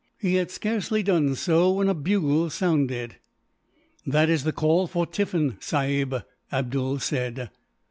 [0.17, 3.17] He had scarcely done so when a bugle sounded.
[4.03, 7.51] "That is the call for tiffin, sahib," Abdool said.